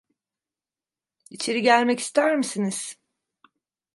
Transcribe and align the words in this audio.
İçeri 1.29 1.61
gelmek 1.61 1.99
ister 1.99 2.37
misiniz? 2.37 2.97